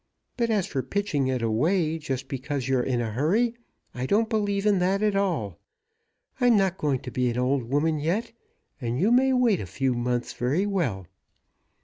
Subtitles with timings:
[0.35, 3.53] But as for pitching it away just because you're in a hurry,
[3.93, 5.59] I don't believe in that at all.
[6.39, 8.31] I'm not going to be an old woman yet,
[8.81, 11.05] and you may wait a few months very well."